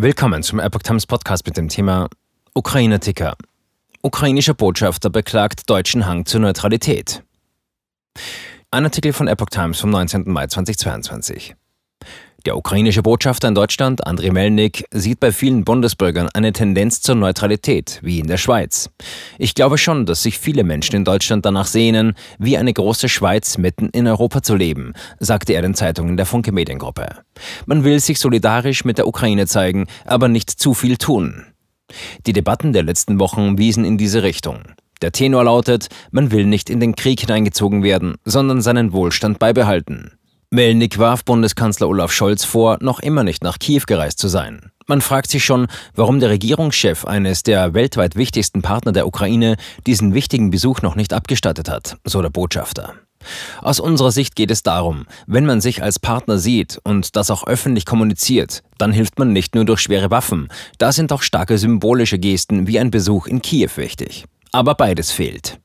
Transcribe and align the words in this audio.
Willkommen 0.00 0.44
zum 0.44 0.60
Epoch 0.60 0.84
Times 0.84 1.06
Podcast 1.06 1.44
mit 1.44 1.56
dem 1.56 1.68
Thema 1.68 2.08
Ukraine-Ticker. 2.54 3.34
Ukrainischer 4.00 4.54
Botschafter 4.54 5.10
beklagt 5.10 5.68
deutschen 5.68 6.06
Hang 6.06 6.24
zur 6.24 6.38
Neutralität. 6.38 7.24
Ein 8.70 8.84
Artikel 8.84 9.12
von 9.12 9.26
Epoch 9.26 9.48
Times 9.50 9.80
vom 9.80 9.90
19. 9.90 10.30
Mai 10.30 10.46
2022. 10.46 11.56
Der 12.46 12.56
ukrainische 12.56 13.02
Botschafter 13.02 13.48
in 13.48 13.56
Deutschland, 13.56 14.06
Andriy 14.06 14.30
Melnik, 14.30 14.84
sieht 14.92 15.18
bei 15.18 15.32
vielen 15.32 15.64
Bundesbürgern 15.64 16.28
eine 16.34 16.52
Tendenz 16.52 17.00
zur 17.00 17.16
Neutralität, 17.16 17.98
wie 18.02 18.20
in 18.20 18.28
der 18.28 18.36
Schweiz. 18.36 18.90
Ich 19.38 19.54
glaube 19.54 19.76
schon, 19.76 20.06
dass 20.06 20.22
sich 20.22 20.38
viele 20.38 20.62
Menschen 20.62 20.94
in 20.94 21.04
Deutschland 21.04 21.44
danach 21.44 21.66
sehnen, 21.66 22.14
wie 22.38 22.56
eine 22.56 22.72
große 22.72 23.08
Schweiz 23.08 23.58
mitten 23.58 23.88
in 23.88 24.06
Europa 24.06 24.42
zu 24.42 24.54
leben, 24.54 24.92
sagte 25.18 25.54
er 25.54 25.62
den 25.62 25.74
Zeitungen 25.74 26.16
der 26.16 26.26
Funke 26.26 26.52
Mediengruppe. 26.52 27.08
Man 27.66 27.82
will 27.82 27.98
sich 27.98 28.20
solidarisch 28.20 28.84
mit 28.84 28.98
der 28.98 29.08
Ukraine 29.08 29.48
zeigen, 29.48 29.86
aber 30.04 30.28
nicht 30.28 30.48
zu 30.48 30.74
viel 30.74 30.96
tun. 30.96 31.44
Die 32.26 32.32
Debatten 32.32 32.72
der 32.72 32.84
letzten 32.84 33.18
Wochen 33.18 33.58
wiesen 33.58 33.84
in 33.84 33.98
diese 33.98 34.22
Richtung. 34.22 34.60
Der 35.02 35.12
Tenor 35.12 35.44
lautet, 35.44 35.88
man 36.12 36.30
will 36.30 36.44
nicht 36.44 36.70
in 36.70 36.80
den 36.80 36.94
Krieg 36.94 37.20
hineingezogen 37.20 37.82
werden, 37.82 38.16
sondern 38.24 38.62
seinen 38.62 38.92
Wohlstand 38.92 39.38
beibehalten. 39.38 40.17
Melnik 40.50 40.98
warf 40.98 41.26
Bundeskanzler 41.26 41.88
Olaf 41.88 42.10
Scholz 42.10 42.42
vor, 42.42 42.78
noch 42.80 43.00
immer 43.00 43.22
nicht 43.22 43.44
nach 43.44 43.58
Kiew 43.58 43.82
gereist 43.86 44.18
zu 44.18 44.28
sein. 44.28 44.72
Man 44.86 45.02
fragt 45.02 45.30
sich 45.30 45.44
schon, 45.44 45.66
warum 45.94 46.20
der 46.20 46.30
Regierungschef 46.30 47.04
eines 47.04 47.42
der 47.42 47.74
weltweit 47.74 48.16
wichtigsten 48.16 48.62
Partner 48.62 48.92
der 48.92 49.06
Ukraine 49.06 49.56
diesen 49.86 50.14
wichtigen 50.14 50.48
Besuch 50.48 50.80
noch 50.80 50.94
nicht 50.94 51.12
abgestattet 51.12 51.68
hat, 51.68 51.98
so 52.04 52.22
der 52.22 52.30
Botschafter. 52.30 52.94
Aus 53.60 53.78
unserer 53.78 54.10
Sicht 54.10 54.36
geht 54.36 54.50
es 54.50 54.62
darum, 54.62 55.04
wenn 55.26 55.44
man 55.44 55.60
sich 55.60 55.82
als 55.82 55.98
Partner 55.98 56.38
sieht 56.38 56.80
und 56.82 57.14
das 57.14 57.30
auch 57.30 57.46
öffentlich 57.46 57.84
kommuniziert, 57.84 58.62
dann 58.78 58.92
hilft 58.92 59.18
man 59.18 59.34
nicht 59.34 59.54
nur 59.54 59.66
durch 59.66 59.80
schwere 59.80 60.10
Waffen, 60.10 60.48
da 60.78 60.92
sind 60.92 61.12
auch 61.12 61.20
starke 61.20 61.58
symbolische 61.58 62.18
Gesten 62.18 62.66
wie 62.66 62.78
ein 62.78 62.90
Besuch 62.90 63.26
in 63.26 63.42
Kiew 63.42 63.72
wichtig. 63.76 64.24
Aber 64.52 64.74
beides 64.74 65.10
fehlt. 65.10 65.60